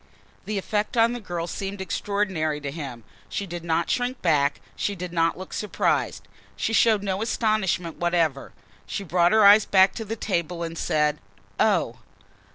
The 0.45 0.57
effect 0.57 0.97
on 0.97 1.13
the 1.13 1.19
girl 1.19 1.45
seemed 1.45 1.79
extraordinary 1.79 2.59
to 2.61 2.71
him. 2.71 3.03
She 3.29 3.45
did 3.45 3.63
not 3.63 3.87
shrink 3.87 4.19
back, 4.23 4.59
she 4.75 4.95
did 4.95 5.13
not 5.13 5.37
look 5.37 5.53
surprised. 5.53 6.27
She 6.55 6.73
showed 6.73 7.03
no 7.03 7.21
astonishment 7.21 7.97
whatever. 7.97 8.51
She 8.87 9.03
just 9.03 9.11
brought 9.11 9.31
her 9.31 9.45
eyes 9.45 9.65
back 9.65 9.93
to 9.93 10.03
the 10.03 10.15
table 10.15 10.63
and 10.63 10.75
said: 10.75 11.19
"Oh!" 11.59 11.97